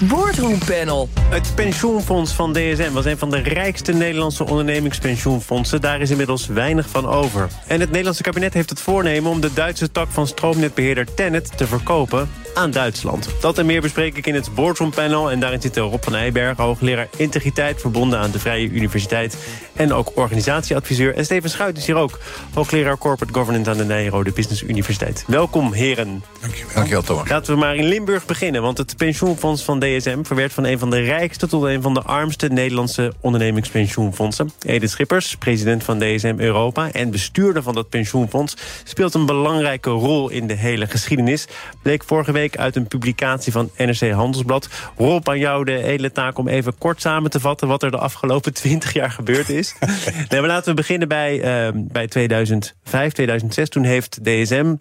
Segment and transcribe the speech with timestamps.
[0.00, 1.08] Boardroom Panel.
[1.28, 5.80] Het pensioenfonds van DSM was een van de rijkste Nederlandse ondernemingspensioenfondsen.
[5.80, 7.48] Daar is inmiddels weinig van over.
[7.66, 11.66] En het Nederlandse kabinet heeft het voornemen om de Duitse tak van stroomnetbeheerder Tennet te
[11.66, 13.28] verkopen aan Duitsland.
[13.40, 15.30] Dat en meer bespreek ik in het Boardroom Panel.
[15.30, 17.80] En daarin zitten Rob van Eijberg, hoogleraar integriteit...
[17.80, 19.36] verbonden aan de Vrije Universiteit
[19.72, 21.14] en ook organisatieadviseur.
[21.14, 22.18] En Steven Schuit is hier ook,
[22.54, 23.70] hoogleraar corporate governance...
[23.70, 25.24] aan de Nijrode Business Universiteit.
[25.26, 26.22] Welkom, heren.
[26.40, 26.74] Dankjewel.
[26.74, 27.28] Dankjewel, Thomas.
[27.28, 30.22] Laten we maar in Limburg beginnen, want het pensioenfonds van DSM...
[30.22, 34.50] verwerkt van een van de rijkste tot een van de armste Nederlandse ondernemingspensioenfondsen.
[34.66, 38.56] Edith Schippers, president van DSM Europa en bestuurder van dat pensioenfonds...
[38.84, 41.46] speelt een belangrijke rol in de hele geschiedenis.
[41.82, 44.68] Bleek vorige week uit een publicatie van NRC Handelsblad.
[44.96, 47.68] Rob, aan jou de hele taak om even kort samen te vatten...
[47.68, 49.74] wat er de afgelopen 20 jaar gebeurd is.
[50.28, 53.68] nee, maar laten we beginnen bij, uh, bij 2005, 2006.
[53.68, 54.74] Toen heeft DSM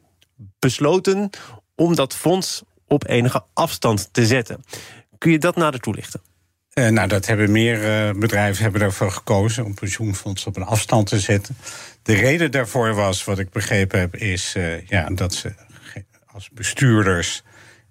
[0.60, 1.30] besloten
[1.76, 4.64] om dat fonds op enige afstand te zetten.
[5.18, 6.22] Kun je dat nader toelichten?
[6.74, 11.08] Uh, nou, dat hebben meer uh, bedrijven hebben ervoor gekozen om pensioenfonds op een afstand
[11.08, 11.58] te zetten.
[12.02, 15.54] De reden daarvoor was, wat ik begrepen heb, is uh, ja, dat ze
[16.36, 17.44] als bestuurders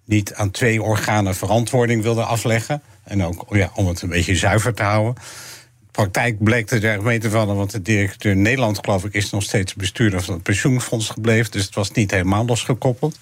[0.04, 2.82] niet aan twee organen verantwoording wilden afleggen.
[3.04, 5.14] En ook ja, om het een beetje zuiver te houden.
[5.14, 9.30] De praktijk bleek er erg mee te vallen, want de directeur Nederland, geloof ik, is
[9.30, 11.50] nog steeds bestuurder van het pensioenfonds gebleven.
[11.50, 13.18] Dus het was niet helemaal losgekoppeld.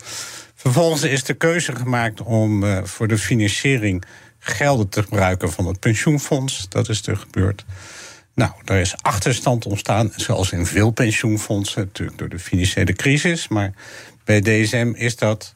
[0.54, 4.04] Vervolgens is de keuze gemaakt om uh, voor de financiering
[4.38, 6.68] gelden te gebruiken van het pensioenfonds.
[6.68, 7.64] Dat is er gebeurd.
[8.34, 13.48] Nou, daar is achterstand ontstaan, zoals in veel pensioenfondsen, natuurlijk door de financiële crisis.
[13.48, 13.72] Maar
[14.24, 15.54] bij DSM is dat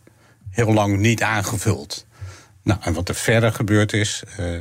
[0.57, 2.07] heel lang niet aangevuld.
[2.63, 4.61] Nou, en wat er verder gebeurd is, uh,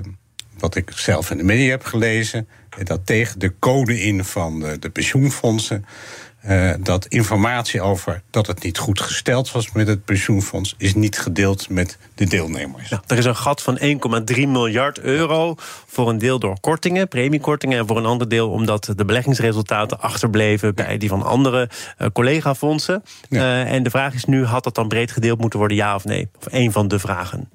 [0.57, 2.47] wat ik zelf in de media heb gelezen,
[2.83, 5.85] dat tegen de code in van de pensioenfondsen.
[6.47, 11.19] Uh, dat informatie over dat het niet goed gesteld was met het pensioenfonds is niet
[11.19, 12.91] gedeeld met de deelnemers.
[13.07, 17.87] Er is een gat van 1,3 miljard euro voor een deel door kortingen, premiekortingen, en
[17.87, 23.03] voor een ander deel omdat de beleggingsresultaten achterbleven bij die van andere uh, collega-fondsen.
[23.29, 23.39] Ja.
[23.39, 26.05] Uh, en de vraag is nu: had dat dan breed gedeeld moeten worden, ja of
[26.05, 26.29] nee?
[26.37, 27.49] Of een van de vragen.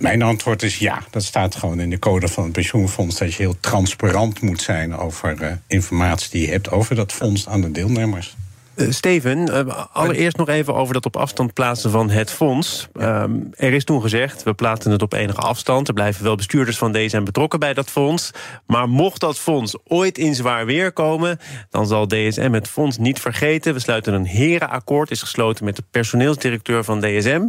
[0.00, 1.02] Mijn antwoord is ja.
[1.10, 3.18] Dat staat gewoon in de code van het pensioenfonds...
[3.18, 6.70] dat je heel transparant moet zijn over uh, informatie die je hebt...
[6.70, 8.36] over dat fonds aan de deelnemers.
[8.76, 12.88] Uh, Steven, uh, allereerst nog even over dat op afstand plaatsen van het fonds.
[13.00, 15.88] Um, er is toen gezegd, we plaatsen het op enige afstand.
[15.88, 18.30] Er blijven wel bestuurders van DSM betrokken bij dat fonds.
[18.66, 21.38] Maar mocht dat fonds ooit in zwaar weer komen...
[21.70, 23.74] dan zal DSM het fonds niet vergeten.
[23.74, 27.46] We sluiten een herenakkoord, is gesloten met de personeelsdirecteur van DSM...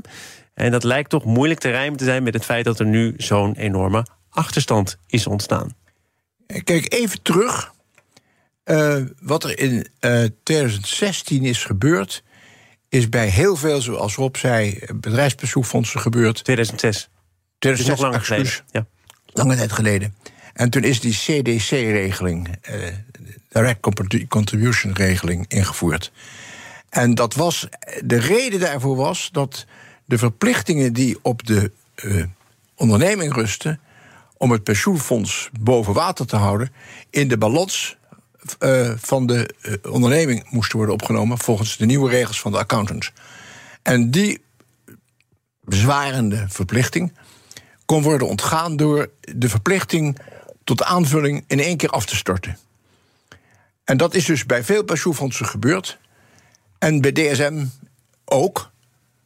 [0.61, 3.13] En dat lijkt toch moeilijk te rijmen te zijn met het feit dat er nu
[3.17, 5.75] zo'n enorme achterstand is ontstaan.
[6.63, 7.73] Kijk, even terug.
[8.65, 12.23] Uh, wat er in uh, 2016 is gebeurd,
[12.89, 16.43] is bij heel veel, zoals Rob zei, bedrijfspensioenfondsen gebeurd.
[16.43, 17.09] 2006.
[17.59, 18.51] 2006 nog lang geleden.
[18.71, 18.85] Ja.
[19.25, 20.15] Lange tijd geleden.
[20.53, 22.87] En toen is die CDC-regeling, uh,
[23.49, 23.79] Direct
[24.27, 26.11] Contribution-regeling, ingevoerd.
[26.89, 27.67] En dat was,
[28.03, 29.65] de reden daarvoor was dat
[30.11, 31.71] de verplichtingen die op de
[32.03, 32.23] uh,
[32.75, 33.79] onderneming rusten
[34.37, 36.71] om het pensioenfonds boven water te houden,
[37.09, 37.97] in de balans
[38.59, 43.11] uh, van de uh, onderneming moesten worden opgenomen volgens de nieuwe regels van de accountants.
[43.81, 44.41] En die
[45.63, 47.13] bezwarende verplichting
[47.85, 50.17] kon worden ontgaan door de verplichting
[50.63, 52.57] tot aanvulling in één keer af te storten.
[53.83, 55.97] En dat is dus bij veel pensioenfondsen gebeurd.
[56.77, 57.65] En bij DSM
[58.25, 58.70] ook.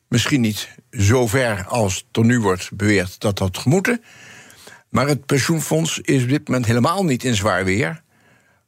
[0.08, 4.04] Misschien niet zo ver als tot nu wordt beweerd dat dat gemoeten.
[4.90, 7.88] Maar het pensioenfonds is op dit moment helemaal niet in zwaar weer.
[7.88, 8.02] Want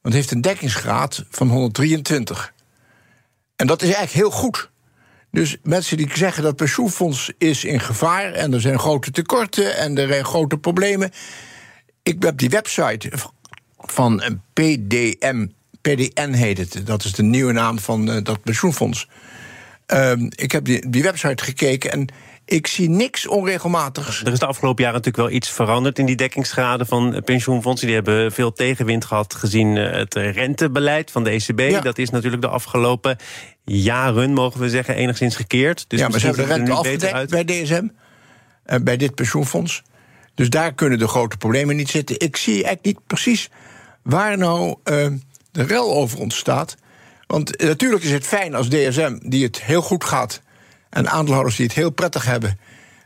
[0.01, 2.53] het heeft een dekkingsgraad van 123.
[3.55, 4.69] En dat is eigenlijk heel goed.
[5.31, 8.33] Dus mensen die zeggen dat het pensioenfonds is in gevaar...
[8.33, 11.11] en er zijn grote tekorten en er zijn grote problemen...
[12.03, 13.11] ik heb die website
[13.77, 15.47] van PDM,
[15.81, 16.85] PDN heet het.
[16.85, 19.07] Dat is de nieuwe naam van uh, dat pensioenfonds.
[19.93, 22.07] Uh, ik heb die, die website gekeken en
[22.45, 24.23] ik zie niks onregelmatigs.
[24.23, 27.87] Er is de afgelopen jaren natuurlijk wel iets veranderd in die dekkingsgraden van pensioenfondsen.
[27.87, 31.59] Die hebben veel tegenwind gehad gezien het rentebeleid van de ECB.
[31.59, 31.81] Ja.
[31.81, 33.17] Dat is natuurlijk de afgelopen
[33.63, 35.85] jaren, mogen we zeggen, enigszins gekeerd.
[35.87, 37.87] Dus ja, maar ze hebben de rente afgedekt bij DSM,
[38.65, 39.83] uh, bij dit pensioenfonds.
[40.35, 42.19] Dus daar kunnen de grote problemen niet zitten.
[42.19, 43.49] Ik zie eigenlijk niet precies
[44.03, 45.07] waar nou uh,
[45.51, 46.75] de rel over ontstaat.
[47.27, 50.41] Want natuurlijk is het fijn als DSM, die het heel goed gaat,
[50.89, 52.59] en aandeelhouders die het heel prettig hebben,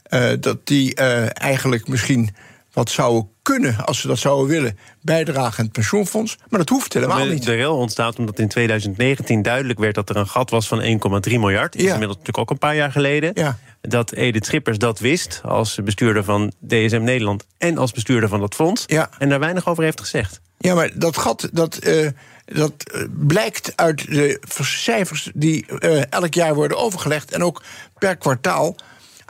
[0.09, 2.29] uh, dat die uh, eigenlijk misschien
[2.73, 6.37] wat zouden kunnen, als ze dat zouden willen, bijdragen aan het pensioenfonds.
[6.49, 7.45] Maar dat hoeft helemaal niet.
[7.45, 10.87] De rel ontstaat omdat in 2019 duidelijk werd dat er een gat was van 1,3
[11.23, 11.71] miljard.
[11.71, 13.31] Dat is inmiddels natuurlijk ook een paar jaar geleden.
[13.33, 13.57] Ja.
[13.81, 18.55] Dat Edith Schippers dat wist als bestuurder van DSM Nederland en als bestuurder van dat
[18.55, 18.83] fonds.
[18.85, 19.09] Ja.
[19.17, 20.41] En daar weinig over heeft gezegd.
[20.57, 21.79] Ja, maar dat gat, dat.
[21.87, 22.07] Uh,
[22.53, 22.73] dat
[23.09, 27.63] blijkt uit de cijfers die uh, elk jaar worden overgelegd en ook
[27.97, 28.75] per kwartaal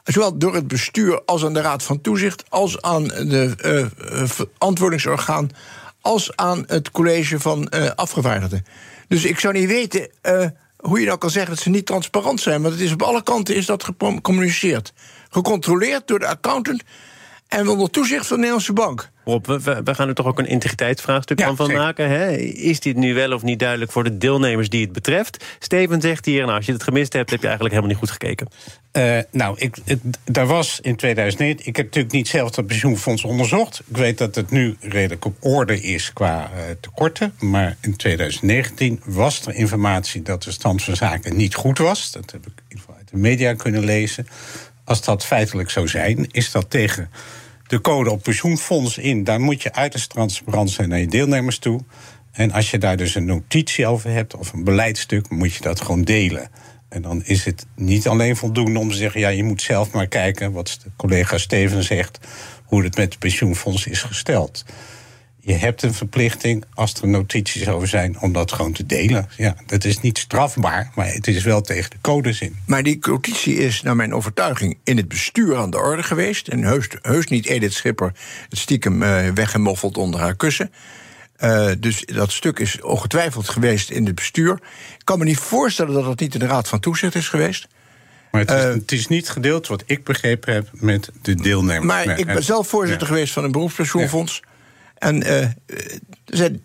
[0.04, 5.50] zowel door het bestuur als aan de Raad van Toezicht, als aan de uh, verantwoordingsorgaan,
[6.02, 8.66] als aan het college van uh, afgevaardigden.
[9.08, 10.10] Dus ik zou niet weten
[10.78, 13.24] hoe je nou kan zeggen dat ze niet transparant zijn, want het is op alle
[13.24, 14.94] kanten is dat gecommuniceerd.
[15.30, 16.84] Gecontroleerd door de accountant
[17.52, 19.10] en onder toezicht van de Nederlandse Bank.
[19.26, 21.82] Rob, we, we gaan er toch ook een integriteitsvraagstuk Ja, van, zeker.
[21.82, 22.10] maken.
[22.10, 22.32] Hè?
[22.38, 25.46] Is dit nu wel of niet duidelijk voor de deelnemers die het betreft?
[25.60, 28.18] Steven zegt hier, nou, als je het gemist hebt, heb je eigenlijk helemaal niet goed
[28.20, 28.48] gekeken.
[28.92, 31.66] Eh, nou, ik, het, daar was in 2009.
[31.66, 33.82] Ik heb natuurlijk niet zelf dat pensioenfonds onderzocht.
[33.88, 37.34] Ik weet dat het nu redelijk op orde is qua eh, tekorten.
[37.40, 42.12] Maar in 2019 was er informatie dat de stand van zaken niet goed was.
[42.12, 44.28] Dat heb ik in ieder geval uit de media kunnen lezen.
[44.84, 47.10] Als dat feitelijk zou zijn, is dat tegen
[47.68, 49.24] de code op pensioenfonds in.
[49.24, 51.80] Daar moet je uiterst transparant zijn naar je deelnemers toe.
[52.32, 55.82] En als je daar dus een notitie over hebt of een beleidstuk, moet je dat
[55.82, 56.50] gewoon delen.
[56.90, 60.08] En dan is het niet alleen voldoende om te zeggen: ja, je moet zelf maar
[60.08, 62.20] kijken, wat de collega Steven zegt,
[62.66, 64.66] hoe het met het pensioenfonds is gesteld.
[65.44, 69.30] Je hebt een verplichting, als er notities over zijn, om dat gewoon te delen.
[69.38, 72.56] Ja, dat is niet strafbaar, maar het is wel tegen de codes in.
[72.66, 76.48] Maar die notitie is, naar mijn overtuiging, in het bestuur aan de orde geweest.
[76.48, 78.12] En heus, heus niet Edith Schipper
[78.50, 80.72] het stiekem uh, weggemoffeld onder haar kussen.
[81.40, 84.54] Uh, dus dat stuk is ongetwijfeld geweest in het bestuur.
[84.98, 87.68] Ik kan me niet voorstellen dat dat niet in de Raad van Toezicht is geweest.
[88.32, 91.86] Maar het is, uh, het is niet gedeeld, wat ik begrepen heb, met de deelnemers.
[91.86, 93.14] Maar ik ben zelf voorzitter ja.
[93.14, 94.42] geweest van een beroepspensioenfonds.
[94.44, 94.50] Ja.
[95.02, 95.54] En uh, er
[96.26, 96.64] zijn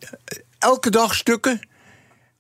[0.59, 1.61] elke dag stukken.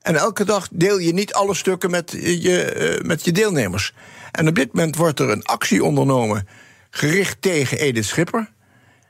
[0.02, 3.94] En elke dag deel je niet alle stukken met je, uh, met je deelnemers.
[4.32, 6.48] En op dit moment wordt er een actie ondernomen.
[6.90, 8.50] gericht tegen Edith Schipper.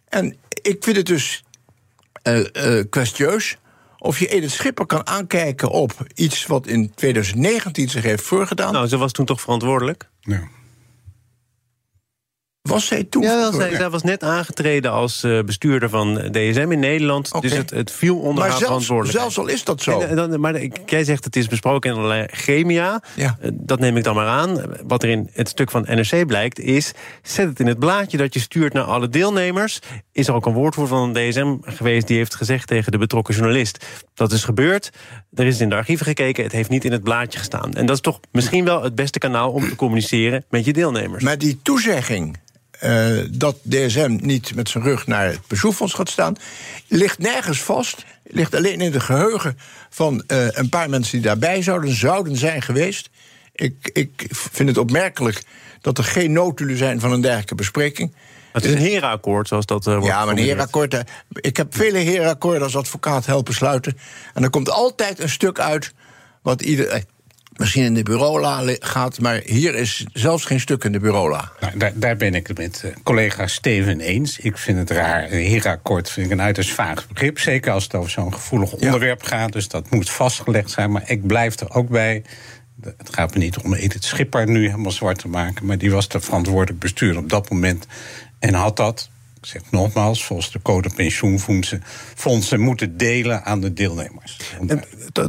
[0.08, 1.44] En ik vind het dus
[2.22, 3.56] uh, kwestieus.
[3.98, 8.72] Of je Edith Schipper kan aankijken op iets wat in 2019 zich heeft voorgedaan.
[8.72, 10.08] Nou, ze was toen toch verantwoordelijk?
[10.20, 10.48] Ja.
[12.66, 13.22] Was zij toen?
[13.22, 17.28] Ja, wel, zij, zij, was net aangetreden als uh, bestuurder van DSM in Nederland.
[17.28, 17.40] Okay.
[17.40, 19.32] Dus het, het, viel onder maar haar zelfs, verantwoordelijkheid.
[19.32, 20.00] Zelfs al is dat zo.
[20.00, 23.02] En, dan, maar jij zegt het is besproken in allerlei chemia.
[23.14, 23.38] Ja.
[23.52, 24.62] Dat neem ik dan maar aan.
[24.86, 26.92] Wat er in het stuk van NRC blijkt is...
[27.22, 29.78] zet het in het blaadje dat je stuurt naar alle deelnemers.
[30.12, 32.06] Is er ook een woordvoerder van DSM geweest...
[32.06, 33.86] die heeft gezegd tegen de betrokken journalist...
[34.14, 34.90] dat is gebeurd,
[35.34, 36.44] er is in de archieven gekeken...
[36.44, 37.72] het heeft niet in het blaadje gestaan.
[37.72, 39.50] En dat is toch misschien wel het beste kanaal...
[39.52, 41.24] om te communiceren met je deelnemers.
[41.24, 42.36] Maar die toezegging
[42.82, 46.36] uh, dat DSM niet met zijn rug naar het pensioenfonds gaat staan,
[46.88, 48.04] ligt nergens vast.
[48.24, 49.58] Ligt alleen in het geheugen
[49.90, 53.10] van uh, een paar mensen die daarbij zouden, zouden zijn geweest.
[53.52, 55.42] Ik, ik vind het opmerkelijk
[55.80, 58.14] dat er geen notulen zijn van een dergelijke bespreking.
[58.52, 61.02] Het is een herenakkoord, zoals dat uh, wordt Ja, maar een herenakkoord.
[61.30, 63.98] Ik heb vele herenakkoorden als advocaat helpen sluiten.
[64.34, 65.94] En er komt altijd een stuk uit
[66.42, 67.04] wat ieder
[67.56, 71.52] misschien in de bureaula gaat, maar hier is zelfs geen stuk in de bureaula.
[71.60, 74.38] Nou, daar, daar, ben ik het met uh, collega Steven eens.
[74.38, 75.24] Ik vind het raar.
[75.24, 77.38] Een herenakkoord vind ik een uiterst vaag begrip.
[77.38, 78.76] Zeker als het over zo'n gevoelig ja.
[78.86, 79.52] onderwerp gaat.
[79.52, 80.90] Dus dat moet vastgelegd zijn.
[80.90, 82.22] Maar ik blijf er ook bij.
[82.82, 85.66] Het gaat me niet om Edith Schipper nu helemaal zwart te maken.
[85.66, 87.86] Maar die was de verantwoordelijk bestuurder op dat moment.
[88.38, 89.10] En had dat,
[89.40, 91.82] ik zeg nogmaals, volgens de code pensioenfondsen
[92.14, 94.36] fondsen moeten delen aan de deelnemers.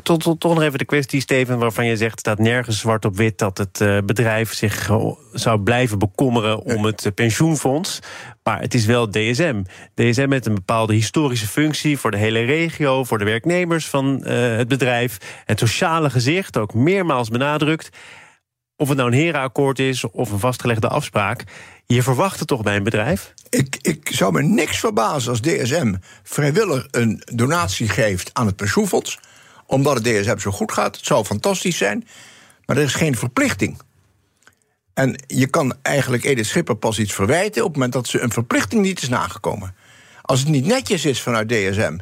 [0.04, 2.20] Tot, nog even de kwestie, Steven, waarvan je zegt...
[2.20, 6.64] staat nergens zwart op wit dat het uh, bedrijf zich uh, zou blijven bekommeren...
[6.64, 8.00] om het uh, pensioenfonds.
[8.44, 9.64] Maar het is wel DSM.
[9.94, 13.04] DSM met een bepaalde historische functie voor de hele regio...
[13.04, 15.18] voor de werknemers van het bedrijf.
[15.46, 17.90] Het sociale gezicht, ook meermaals benadrukt.
[18.76, 21.44] Of het nou een herenakkoord is of een vastgelegde afspraak...
[21.88, 23.34] Je verwacht het toch bij een bedrijf?
[23.50, 29.20] Ik, ik zou me niks verbazen als DSM vrijwillig een donatie geeft aan het pensioenfonds.
[29.65, 30.96] Omdat het DSM zo goed gaat.
[30.96, 32.08] Het zou fantastisch zijn.
[32.65, 33.82] Maar er is geen verplichting.
[34.94, 38.32] En je kan eigenlijk Edith Schipper pas iets verwijten op het moment dat ze een
[38.32, 39.75] verplichting niet is nagekomen.
[40.22, 41.98] Als het niet netjes is vanuit DSM,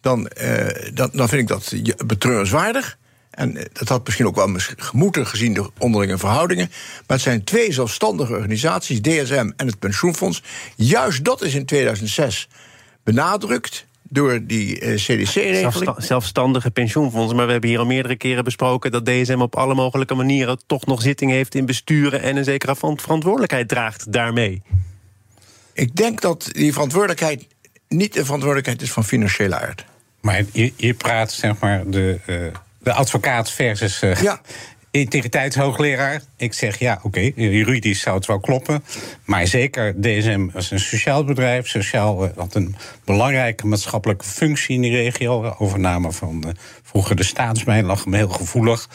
[0.00, 1.74] dan, uh, dan, dan vind ik dat
[2.06, 2.97] betreurenswaardig.
[3.38, 6.68] En dat had misschien ook wel gemoeten gezien de onderlinge verhoudingen.
[7.06, 10.42] Maar het zijn twee zelfstandige organisaties, DSM en het pensioenfonds.
[10.76, 12.48] Juist dat is in 2006
[13.04, 13.86] benadrukt.
[14.02, 15.94] door die uh, CDC-regeling.
[15.96, 17.36] zelfstandige pensioenfondsen.
[17.36, 20.86] Maar we hebben hier al meerdere keren besproken dat DSM op alle mogelijke manieren toch
[20.86, 24.62] nog zitting heeft in besturen en een zekere verantwoordelijkheid draagt daarmee.
[25.72, 27.46] Ik denk dat die verantwoordelijkheid
[27.88, 29.84] niet de verantwoordelijkheid is van financiële aard.
[30.20, 32.36] Maar je, je praat zeg maar de, uh,
[32.88, 34.40] de advocaat versus uh, ja.
[34.90, 36.22] integriteitshoogleraar.
[36.36, 38.84] Ik zeg ja, oké, okay, juridisch zou het wel kloppen.
[39.24, 44.80] Maar zeker DSM als een sociaal bedrijf, sociaal uh, had een belangrijke maatschappelijke functie in
[44.80, 45.54] die regio.
[45.58, 48.88] Overname van de, vroeger de staatsmijn lag hem heel gevoelig.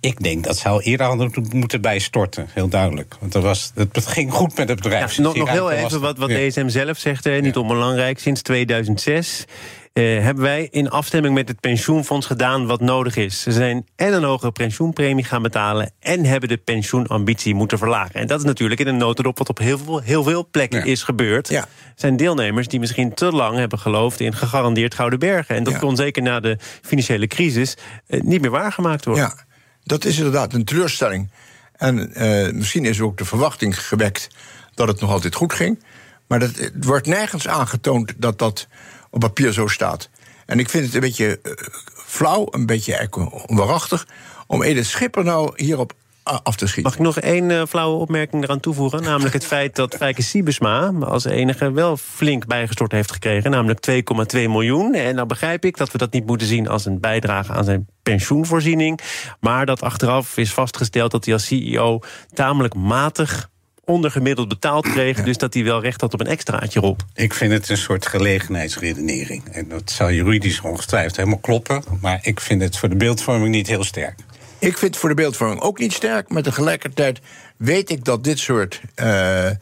[0.00, 3.16] Ik denk dat zou eerder hadden moeten bijstorten, heel duidelijk.
[3.20, 5.18] Want er was, het ging goed met het bedrijf.
[5.18, 8.18] nog, nog heel even wat, wat DSM zelf zegt, hè, niet onbelangrijk.
[8.18, 9.44] Sinds 2006
[9.92, 13.42] eh, hebben wij in afstemming met het pensioenfonds gedaan wat nodig is.
[13.42, 15.92] Ze zijn en een hogere pensioenpremie gaan betalen...
[16.00, 18.14] en hebben de pensioenambitie moeten verlagen.
[18.14, 21.02] En dat is natuurlijk in een notendop wat op heel veel, heel veel plekken is
[21.02, 21.48] gebeurd.
[21.48, 21.66] Ja.
[21.94, 24.20] zijn deelnemers die misschien te lang hebben geloofd...
[24.20, 25.56] in gegarandeerd Gouden Bergen.
[25.56, 27.76] En dat kon zeker na de financiële crisis
[28.06, 29.48] eh, niet meer waargemaakt worden.
[29.90, 31.30] Dat is inderdaad een teleurstelling.
[31.72, 34.28] En uh, misschien is ook de verwachting gewekt
[34.74, 35.82] dat het nog altijd goed ging.
[36.26, 38.66] Maar dat, het wordt nergens aangetoond dat dat
[39.10, 40.08] op papier zo staat.
[40.46, 41.52] En ik vind het een beetje uh,
[41.94, 43.08] flauw, een beetje
[43.46, 44.06] onwaarachtig...
[44.46, 46.82] om Edith Schipper nou hierop af te schieten.
[46.82, 49.02] Mag ik nog één uh, flauwe opmerking eraan toevoegen?
[49.02, 53.50] Namelijk het feit dat Fijke Siebesma als enige wel flink bijgestort heeft gekregen.
[53.50, 54.00] Namelijk 2,2
[54.32, 54.94] miljoen.
[54.94, 57.86] En nou begrijp ik dat we dat niet moeten zien als een bijdrage aan zijn
[58.02, 59.00] pensioenvoorziening.
[59.40, 62.00] Maar dat achteraf is vastgesteld dat hij als CEO
[62.32, 63.48] tamelijk matig
[63.84, 65.22] ondergemiddeld betaald kreeg.
[65.22, 67.02] Dus dat hij wel recht had op een extraatje op.
[67.14, 69.48] Ik vind het een soort gelegenheidsredenering.
[69.48, 71.82] En dat zou juridisch ongetwijfeld helemaal kloppen.
[72.00, 74.14] Maar ik vind het voor de beeldvorming niet heel sterk.
[74.60, 76.28] Ik vind het voor de beeldvorming ook niet sterk.
[76.28, 77.20] Maar tegelijkertijd
[77.56, 79.52] weet ik dat dit soort uh, uh,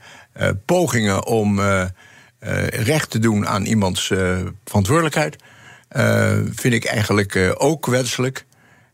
[0.64, 1.84] pogingen om uh,
[2.68, 4.12] recht te doen aan iemands
[4.64, 5.36] verantwoordelijkheid.
[6.54, 8.46] vind ik eigenlijk ook wenselijk.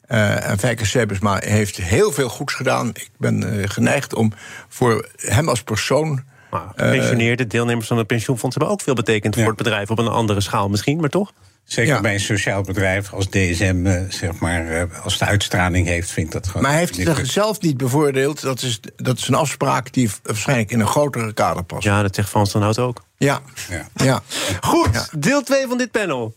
[0.07, 2.89] en Fijke Sebesma heeft heel veel goeds gedaan.
[2.89, 4.33] Ik ben geneigd om
[4.69, 6.25] voor hem als persoon.
[6.51, 10.41] Gepensioneerde deelnemers van het pensioenfonds hebben ook veel betekend voor het bedrijf op een andere
[10.41, 11.33] schaal misschien, maar toch?
[11.65, 16.11] Zeker bij een sociaal bedrijf als DSM, uh, zeg maar, uh, als de uitstraling heeft,
[16.11, 16.63] vind ik dat gewoon.
[16.63, 18.41] Maar hij heeft zich zelf niet bevoordeeld.
[18.41, 21.85] Dat is, dat is een afspraak die waarschijnlijk in een grotere kader past.
[21.85, 23.05] Ja, dat zegt Frans dan Hout ook.
[23.17, 23.41] Ja.
[23.69, 23.89] ja.
[24.05, 24.23] ja.
[24.61, 26.35] Goed, deel 2 van dit panel.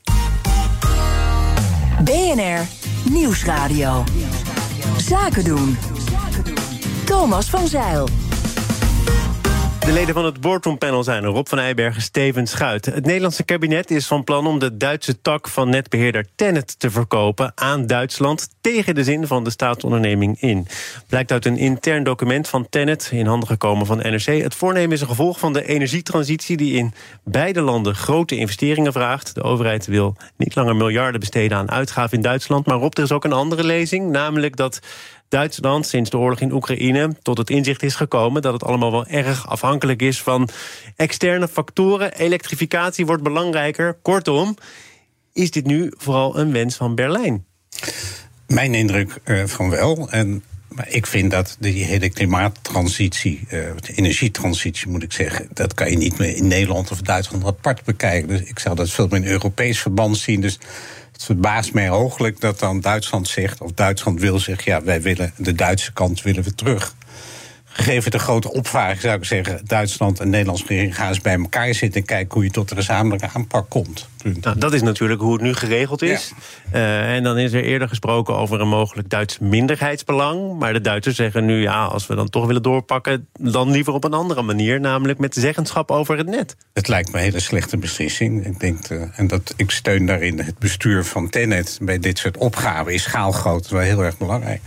[2.03, 2.67] BNR
[3.09, 4.03] Nieuwsradio.
[4.97, 5.77] Zaken doen.
[7.05, 8.07] Thomas van Zeil.
[9.87, 11.25] De leden van het boardroompanel zijn.
[11.25, 12.85] Rob van Eijbergen, Steven Schuit.
[12.85, 17.51] Het Nederlandse kabinet is van plan om de Duitse tak van netbeheerder Tennet te verkopen
[17.55, 20.67] aan Duitsland tegen de zin van de staatsonderneming in.
[21.07, 24.25] Blijkt uit een intern document van Tennet, in handen gekomen van NRC.
[24.25, 29.35] Het voornemen is een gevolg van de energietransitie die in beide landen grote investeringen vraagt.
[29.35, 32.65] De overheid wil niet langer miljarden besteden aan uitgaven in Duitsland.
[32.65, 34.79] Maar Rob, er is ook een andere lezing, namelijk dat
[35.29, 39.05] Duitsland sinds de oorlog in Oekraïne tot het inzicht is gekomen dat het allemaal wel
[39.05, 40.49] erg afhankelijk is van
[40.95, 42.13] externe factoren.
[42.13, 43.97] Elektrificatie wordt belangrijker.
[44.01, 44.55] Kortom,
[45.33, 47.45] is dit nu vooral een wens van Berlijn?
[48.47, 50.09] Mijn indruk uh, van wel.
[50.09, 50.43] En
[50.77, 55.89] maar ik vind dat die hele klimaattransitie, uh, de energietransitie moet ik zeggen, dat kan
[55.89, 58.27] je niet meer in Nederland of Duitsland apart bekijken.
[58.27, 60.41] Dus ik zou dat veel meer in Europees verband zien.
[60.41, 60.59] Dus
[61.17, 65.33] het verbaast mij hooglijk dat dan Duitsland zegt, of Duitsland wil zeggen, ja, wij willen
[65.37, 66.95] de Duitse kant willen we terug.
[67.77, 71.73] Gegeven de grote opvraag zou ik zeggen, Duitsland en Nederlands regering gaan eens bij elkaar
[71.73, 74.07] zitten en kijken hoe je tot een gezamenlijke aanpak komt.
[74.41, 76.31] Nou, dat is natuurlijk hoe het nu geregeld is.
[76.73, 80.59] Uh, en dan is er eerder gesproken over een mogelijk Duits minderheidsbelang.
[80.59, 84.03] Maar de Duitsers zeggen nu, ja, als we dan toch willen doorpakken, dan liever op
[84.03, 86.55] een andere manier, namelijk met zeggenschap over het net.
[86.73, 88.45] Het lijkt me een hele slechte beslissing.
[88.45, 92.37] Ik denk, uh, en dat ik steun daarin het bestuur van Tenet bij dit soort
[92.37, 94.61] opgaven is schaalgroot wel heel erg belangrijk.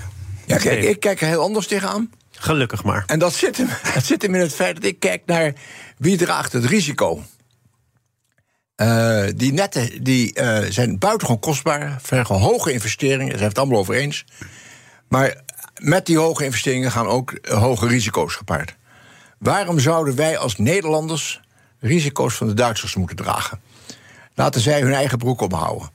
[0.46, 2.10] Ja, kijk, ik kijk er heel anders tegenaan.
[2.42, 3.02] Gelukkig maar.
[3.06, 5.52] En dat zit, hem, dat zit hem in het feit dat ik kijk naar
[5.98, 7.22] wie draagt het risico.
[8.76, 13.78] Uh, die netten die, uh, zijn buitengewoon kostbaar, vergen hoge investeringen, daar zijn het allemaal
[13.78, 14.24] over eens.
[15.08, 15.42] Maar
[15.76, 18.76] met die hoge investeringen gaan ook hoge risico's gepaard.
[19.38, 21.40] Waarom zouden wij als Nederlanders
[21.80, 23.60] risico's van de Duitsers moeten dragen?
[24.34, 25.90] Laten zij hun eigen broek ophouden.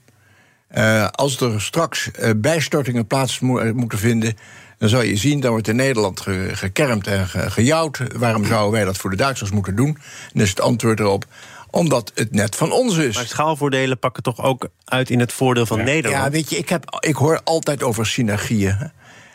[1.10, 4.36] Als er straks bijstortingen plaats mo moeten vinden,
[4.78, 8.00] dan zal je zien, dan wordt in Nederland ge gekermd en ge gejouwd.
[8.16, 9.98] Waarom zouden wij dat voor de Duitsers moeten doen?
[10.32, 11.24] En is het antwoord erop
[11.70, 13.14] omdat het net van ons is.
[13.14, 16.24] Maar schaalvoordelen pakken toch ook uit in het voordeel van Nederland?
[16.24, 18.90] Ja, weet je, ik, heb, ik hoor altijd over synergieën.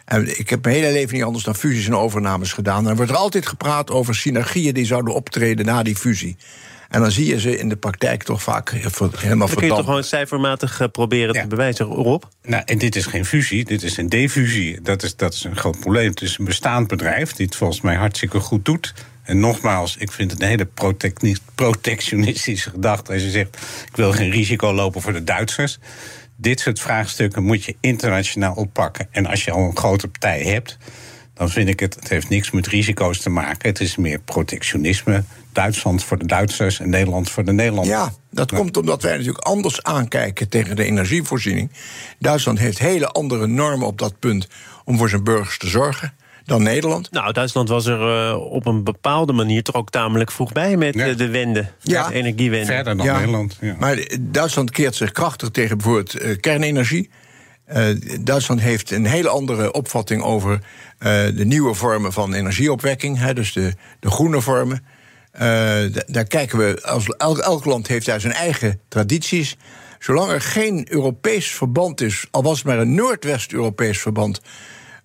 [0.06, 2.84] En ik heb mijn hele leven niet anders dan fusies en overnames gedaan.
[2.84, 6.38] En er wordt er altijd gepraat over synergieën die zouden optreden na die fusie.
[6.92, 9.48] En dan zie je ze in de praktijk toch vaak helemaal Dan kun je toch
[9.60, 9.84] verdampen.
[9.86, 11.42] gewoon cijfermatig eh, proberen Ja.
[11.42, 12.24] te bewijzen, Rob?
[12.44, 14.82] Nou, en dit is geen fusie, dit is een defusie.
[14.82, 16.10] Dat is, dat is een groot probleem.
[16.10, 18.94] Het is een bestaand bedrijf die het volgens mij hartstikke goed doet.
[19.24, 20.68] En nogmaals, ik vind het een hele
[21.56, 23.58] protectionistische gedachte als je zegt:
[23.88, 25.78] ik wil geen risico lopen voor de Duitsers.
[26.36, 29.08] Dit soort vraagstukken moet je internationaal oppakken.
[29.12, 30.78] En als je al een grote partij hebt,
[31.34, 33.70] dan vind ik het, het heeft niks met risico's te maken.
[33.70, 35.24] Het is meer protectionisme.
[35.54, 37.98] Duitsland voor de Duitsers en Nederland voor de Nederlanders.
[37.98, 41.72] Ja, dat komt omdat wij natuurlijk anders aankijken tegen de energievoorziening.
[42.20, 44.48] Duitsland heeft hele andere normen op dat punt
[44.86, 46.14] om voor zijn burgers te zorgen
[46.46, 47.12] dan Nederland.
[47.12, 50.94] Nou, Duitsland was er eh, op een bepaalde manier toch ook tamelijk vroeg bij met
[50.96, 51.08] Ja.
[51.08, 51.68] eh, de wende.
[51.82, 52.08] Ja.
[52.08, 52.66] de energiewende.
[52.66, 53.58] Verder dan Ja, Nederland.
[53.62, 53.76] Ja.
[53.80, 57.10] Maar Duitsland keert zich krachtig tegen bijvoorbeeld eh, kernenergie.
[57.66, 57.86] Eh,
[58.22, 60.60] Duitsland heeft een hele andere opvatting over
[60.98, 64.86] eh, de nieuwe vormen van energieopwekking, hè, dus de, de groene vormen.
[65.32, 69.58] Eh, daar kijken we, als, elk, elk land heeft daar zijn eigen tradities.
[70.00, 74.42] Zolang er geen Europees verband is, al was het maar een Noordwest-Europees verband,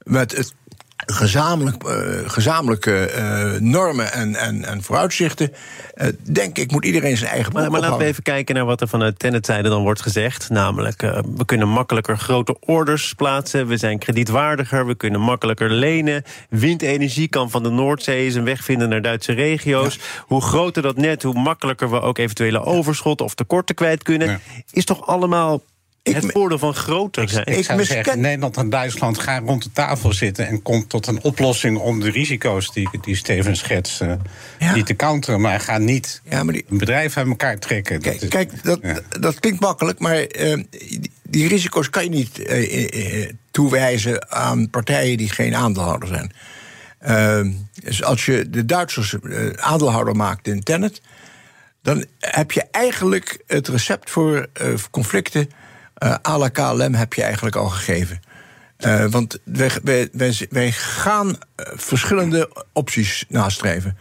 [0.02, 0.54] met het
[0.96, 5.52] gezamenlijk, eh, gezamenlijke eh, normen en, en, en vooruitzichten,
[5.94, 8.64] eh, denk ik, moet iedereen zijn eigen Maar, broek maar laten we even kijken naar
[8.64, 10.50] wat er vanuit Tennetzijde dan wordt gezegd.
[10.50, 11.00] Namelijk,
[11.36, 13.66] we kunnen makkelijker grote orders plaatsen.
[13.66, 14.86] We zijn kredietwaardiger.
[14.86, 16.22] We kunnen makkelijker lenen.
[16.48, 19.98] Windenergie kan van de Noordzee zijn weg vinden naar Duitse regio's.
[20.20, 24.28] Hoe groter dat net, hoe makkelijker we ook eventuele overschotten of tekorten kwijt kunnen.
[24.28, 24.40] Ja.
[24.70, 25.62] Is toch allemaal
[26.06, 27.46] Ik het voordeel van groter zijn?
[27.46, 30.46] Ik Ik zou misken- zeggen, Nederland en Duitsland gaan rond de tafel zitten...
[30.46, 34.00] en komt tot een oplossing om de risico's die, die Steven schetst...
[34.00, 34.12] eh,
[34.58, 34.72] Ja.
[34.72, 38.00] die te counteren, maar ga niet Ja, maar die- een bedrijf uit elkaar trekken.
[38.00, 39.00] Kijk, Dat is- kijk dat, ja.
[39.20, 44.30] dat klinkt makkelijk, maar eh, die, die risico's kan je niet eh, eh, eh, toewijzen
[44.30, 46.32] aan partijen die geen aandeelhouder zijn.
[46.98, 47.40] Eh,
[47.84, 51.00] dus als je de Duitsers eh, aandeelhouder maakt in Tennet,
[51.82, 55.50] dan heb je eigenlijk het recept voor eh, conflicten
[56.22, 58.20] à la KLM heb je eigenlijk al gegeven.
[58.76, 60.08] Eh, want wij,
[60.50, 63.98] wij gaan eh, verschillende opties nastreven.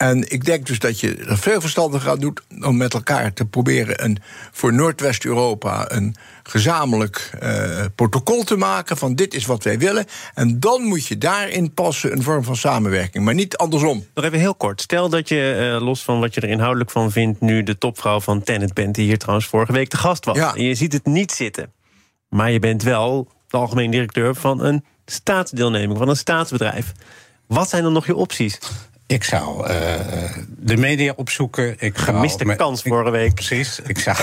[0.00, 3.44] En ik denk dus dat je er veel verstandiger aan doet om met elkaar te
[3.44, 4.18] proberen een,
[4.50, 10.06] voor Noordwest-Europa een gezamenlijk eh, protocol te maken van dit is wat wij willen.
[10.34, 14.06] En dan moet je daarin passen een vorm van samenwerking, maar niet andersom.
[14.14, 14.80] Nog even heel kort.
[14.80, 17.40] Stel dat je, eh, los van wat je er inhoudelijk van vindt...
[17.40, 20.36] nu de topvrouw van Tennet bent, die hier trouwens vorige week te gast was.
[20.36, 20.54] Ja.
[20.54, 21.72] En je ziet het niet zitten.
[22.28, 25.98] Maar je bent wel de algemeen directeur van een staatsdeelneming...
[25.98, 26.92] van een staatsbedrijf.
[27.46, 28.58] Wat zijn dan nog je opties?
[29.10, 29.74] Ik zou eh,
[30.58, 31.74] de media opzoeken.
[31.78, 33.34] Ik Gemiste met- kans ik- vorige week.
[33.34, 33.80] Precies.
[33.86, 34.16] Ik zou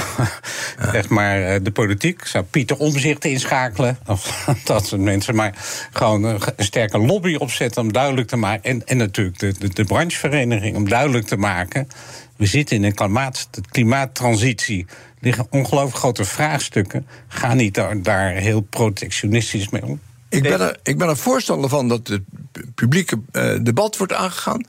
[0.91, 3.97] zeg maar eh, de politiek, zou Pieter Omzicht inschakelen.
[4.06, 5.36] Of dat soort mensen.
[5.36, 5.54] Maar
[5.91, 8.63] gewoon een, een sterke lobby opzetten om duidelijk te maken.
[8.69, 11.88] En, en natuurlijk de, de, de branchevereniging om duidelijk te maken.
[12.36, 14.86] We zitten in een klimaat, de klimaattransitie.
[14.89, 17.08] Er liggen ongelooflijk grote vraagstukken.
[17.28, 20.00] Ga niet daar, daar heel protectionistisch mee om.
[20.30, 24.13] Ik ben, er, ik ben er voorstander van dat het pu- publieke eh, debat wordt
[24.13, 24.66] aangegaan.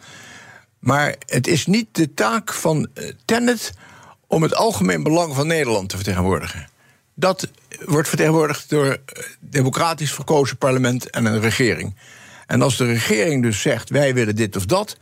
[0.79, 3.73] Maar het is niet de taak van eh, Tennet
[4.27, 6.69] om het algemeen belang van Nederland te vertegenwoordigen.
[7.15, 7.49] Dat
[7.85, 11.97] wordt vertegenwoordigd door eh, democratisch verkozen parlement en een regering.
[12.47, 14.97] En als de regering dus zegt wij willen dit of dat,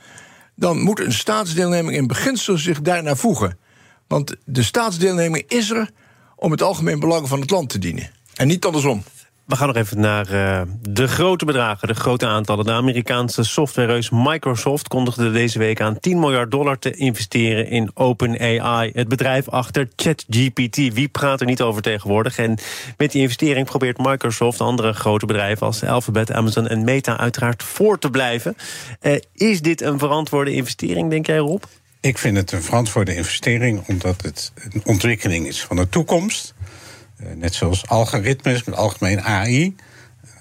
[0.55, 3.59] dan moet een staatsdeelneming in beginsel zich daarnaar voegen.
[4.07, 5.90] Want de staatsdeelneming is er
[6.37, 8.11] om het algemeen belang van het land te dienen.
[8.35, 9.03] En niet andersom.
[9.46, 12.64] We gaan nog even naar eh, de grote bedragen, de grote aantallen.
[12.64, 18.90] De Amerikaanse softwarereus Microsoft kondigde deze week aan 10 miljard dollar te investeren in OpenAI,
[18.94, 20.76] het bedrijf achter ChatGPT.
[20.76, 22.38] Wie praat er niet over tegenwoordig?
[22.38, 22.59] En
[22.96, 27.98] met die investering probeert Microsoft andere grote bedrijven als Alphabet, Amazon en Meta uiteraard voor
[27.98, 28.56] te blijven.
[29.00, 31.62] Eh, is dit een verantwoorde investering, denk jij, Rob?
[32.00, 36.54] Ik vind het een verantwoorde investering, omdat het een ontwikkeling is van de toekomst.
[37.16, 39.74] Eh, net zoals algoritmes met algemeen AI.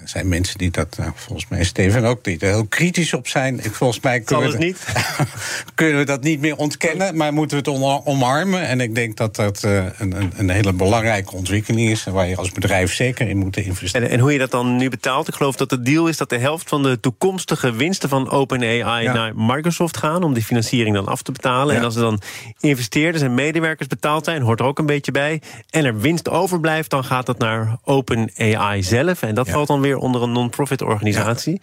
[0.06, 3.28] Er zijn mensen die dat, nou, volgens mij Steven ook, die er heel kritisch op
[3.28, 3.60] zijn.
[3.64, 4.86] Ik, volgens mij kunnen we, het niet?
[5.76, 8.62] kunnen we dat niet meer ontkennen, maar moeten we het om- omarmen.
[8.68, 12.36] En ik denk dat dat eh, een, een, een hele belangrijke ontwikkeling is, waar je
[12.36, 14.08] als bedrijf zeker in moet investeren.
[14.08, 15.28] En, en hoe je dat dan nu betaalt?
[15.28, 19.04] Ik geloof dat de deal is dat de helft van de toekomstige winsten van OpenAI
[19.04, 19.14] Ja.
[19.14, 21.74] naar Microsoft gaan om die financiering dan af te betalen.
[21.74, 21.80] Ja.
[21.80, 22.22] En als er dan
[22.60, 25.42] investeerders en medewerkers betaald zijn, hoort er ook een beetje bij.
[25.70, 29.22] En er winst overblijft, dan gaat dat naar OpenAI zelf.
[29.22, 29.52] En dat Ja.
[29.54, 31.62] valt dan weer onder een non-profit organisatie.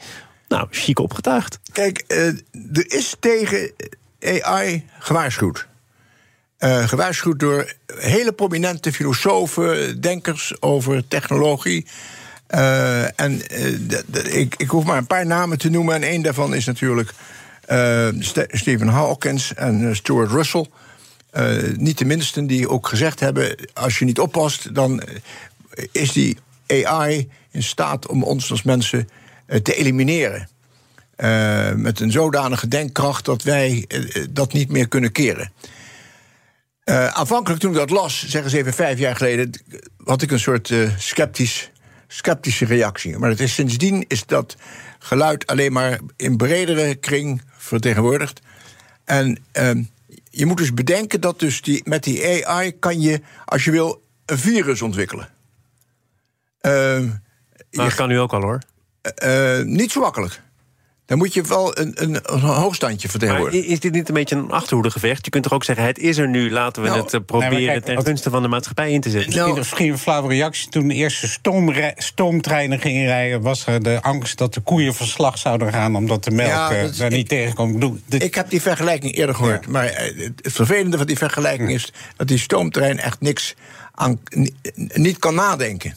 [0.52, 1.58] Nou, chic opgetuigd.
[1.72, 2.26] Kijk, eh,
[2.72, 3.72] er is tegen
[4.20, 5.66] AI gewaarschuwd.
[6.58, 11.86] Eh, gewaarschuwd door hele prominente filosofen, denkers over technologie.
[12.46, 13.40] Eh, en
[14.36, 15.94] ik, ik hoef maar een paar namen te noemen.
[15.94, 17.12] En één daarvan is natuurlijk
[18.18, 20.66] Ste- Stephen Hawkins en Stuart Russell.
[21.76, 25.02] niet de minsten die ook gezegd hebben: als je niet oppast, dan
[25.92, 29.08] is die AI in staat om ons als mensen
[29.46, 30.48] eh, te elimineren.
[31.22, 35.52] Eh, met een zodanige denkkracht dat wij eh, dat niet meer kunnen keren.
[36.84, 39.50] Eh, aanvankelijk toen ik dat las, zeg eens even vijf jaar geleden,
[40.04, 41.70] had ik een soort sceptisch,
[42.08, 43.18] sceptische reactie.
[43.18, 44.56] Maar het is, sindsdien is dat
[44.98, 48.40] geluid alleen maar in bredere kring vertegenwoordigd.
[49.04, 49.82] En ehm,
[50.30, 54.02] je moet dus bedenken dat dus die, met die AI kan je, als je wil,
[54.26, 55.28] een virus ontwikkelen.
[57.72, 58.58] Maar dat kan nu ook al hoor.
[59.14, 60.40] eh, niet zo makkelijk.
[61.06, 63.66] Dan moet je wel een, een, een hoogstandje vertegenwoordigen.
[63.68, 65.24] is dit niet een beetje een achterhoedegevecht?
[65.24, 67.54] Je kunt toch ook zeggen, het is er nu, laten we Nou, het eh, proberen
[67.54, 69.34] nee, maar kijk, ten gunste van de maatschappij in te zetten.
[69.36, 70.68] Nou- Misschien een flauwe reactie.
[70.68, 73.40] Toen de eerste stoomre- stoomtreinen gingen rijden...
[73.42, 75.96] was er de angst dat de koeien verslag zouden gaan...
[75.96, 77.74] omdat de melk Ja, eh, dat is- daar ik- niet tegenkomt.
[77.74, 79.66] Ik bedoel, dit- Ik heb die vergelijking eerder gehoord.
[79.68, 83.54] Maar eh, het vervelende van die vergelijking is dat die stoomtrein echt niks
[83.94, 84.54] aan, ni-
[84.94, 85.94] niet kan nadenken.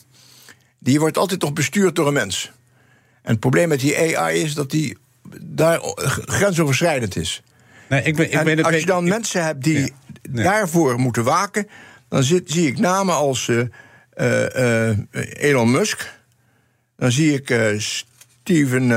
[0.85, 2.51] Die wordt altijd nog bestuurd door een mens.
[3.21, 4.97] En het probleem met die AI is dat die
[5.41, 5.79] daar
[6.25, 7.41] grensoverschrijdend is.
[7.89, 9.87] nee, ik ben, ik En ben als je dan ik- mensen hebt die Ja.
[10.33, 10.43] Ja.
[10.43, 11.67] daarvoor moeten waken,
[12.09, 13.59] dan zit, zie ik namen als eh,
[14.13, 14.97] eh, eh,
[15.33, 16.13] Elon Musk.
[16.97, 18.87] Dan zie ik Steven.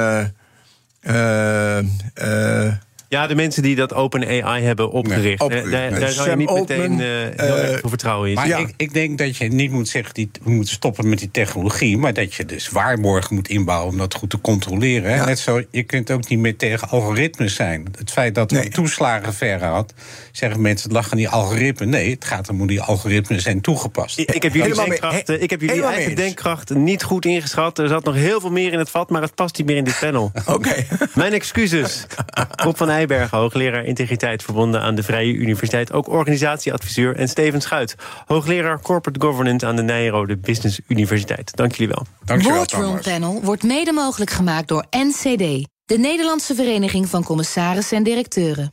[3.08, 5.42] Eh, eh, eh, Ja, de mensen die dat Open AI hebben opgericht.
[5.42, 7.88] Eh, daar, nee, daar zou je Sam niet meteen Altman, eh, heel eh, erg veel
[7.88, 8.46] vertrouwen in Maar.
[8.46, 8.56] Ja.
[8.58, 11.96] ik, ik denk dat je niet moet zeggen, die, we moeten stoppen met die technologie...
[11.98, 15.10] maar dat je dus waarborgen moet inbouwen om dat goed te controleren.
[15.14, 15.24] Ja.
[15.24, 17.86] Net zo, je kunt ook niet meer tegen algoritmes zijn.
[17.98, 18.66] Het feit dat we Nee.
[18.66, 19.94] een toeslagenverre had...
[20.32, 21.86] zeggen mensen, het lag aan die algoritme.
[21.86, 24.18] Nee, het gaat om hoe die algoritmes zijn toegepast.
[24.18, 27.78] Ik ik heb jullie, denkkracht, eh, ik heb jullie helemaal eigen denkkracht niet goed ingeschat.
[27.78, 29.84] Er zat nog heel veel meer in het vat, maar het past niet meer in
[29.84, 30.32] dit panel.
[30.46, 30.86] Oké.
[31.14, 32.06] Mijn excuses.
[32.56, 35.92] Rob van Eijbergen, hoogleraar integriteit verbonden aan de Vrije Universiteit.
[35.92, 37.16] Ook organisatieadviseur.
[37.16, 37.94] En Steven Schuit,
[38.26, 41.56] hoogleraar corporate governance aan de Nijrode Business Universiteit.
[41.56, 42.06] Dank jullie wel.
[42.24, 43.04] Dankjewel, Boardroom Thomas.
[43.04, 48.72] Panel wordt mede mogelijk gemaakt door NCD, de Nederlandse Vereniging van Commissarissen en Directeuren.